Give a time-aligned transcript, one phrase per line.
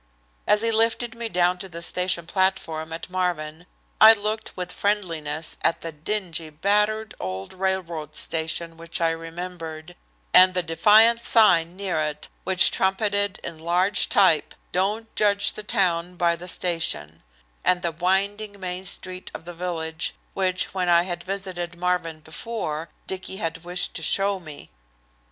[0.47, 3.67] As he lifted me down to the station platform at Marvin
[3.99, 9.95] I looked with friendliness at the dingy, battered old railroad station which I remembered,
[10.33, 16.15] at the defiant sign near it which trumpeted in large type, "Don't judge the town
[16.15, 17.21] by the station,"
[17.63, 22.89] and the winding main street of the village, which, when I had visited Marvin before,
[23.05, 24.71] Dicky had wished to show me.